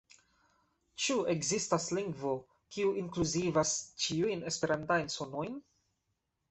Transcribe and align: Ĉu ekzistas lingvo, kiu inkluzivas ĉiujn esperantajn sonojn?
Ĉu 1.03 1.17
ekzistas 1.33 1.85
lingvo, 1.99 2.33
kiu 2.77 2.97
inkluzivas 3.03 3.75
ĉiujn 4.07 4.45
esperantajn 4.55 5.17
sonojn? 5.19 5.67